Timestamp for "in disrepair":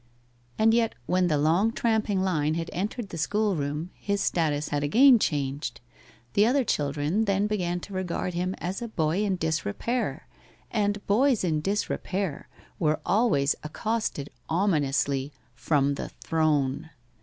9.23-10.27, 11.43-12.49